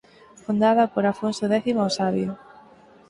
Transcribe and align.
Fundada 0.43 0.83
por 0.93 1.03
Afonso 1.05 1.43
X 1.65 1.65
o 1.87 1.89
Sabio. 1.97 2.31